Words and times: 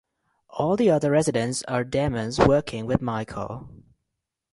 All 0.49 0.77
the 0.77 0.89
other 0.89 1.11
residents 1.11 1.61
are 1.67 1.83
demons 1.83 2.39
working 2.39 2.87
with 2.87 3.03
Michael. 3.03 3.69